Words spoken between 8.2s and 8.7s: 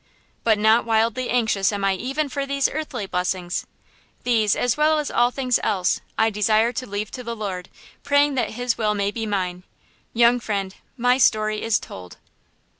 that